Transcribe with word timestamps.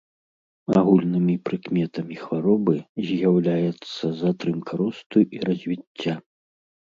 Агульнымі 0.79 1.35
прыкметамі 1.49 2.17
хваробы 2.21 2.75
з'яўляецца 3.09 4.03
затрымка 4.23 4.73
росту 4.83 5.17
і 5.39 5.45
развіцця. 5.51 6.13